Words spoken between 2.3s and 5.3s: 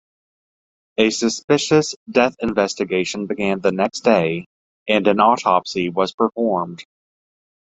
investigation began the next day and an